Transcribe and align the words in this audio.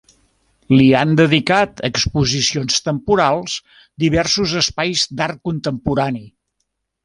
Li 0.77 0.87
han 0.99 1.11
dedicat 1.19 1.83
exposicions 1.89 2.81
temporals 2.87 3.59
diversos 4.07 4.57
espais 4.65 5.07
d'art 5.21 5.45
contemporani. 5.53 6.27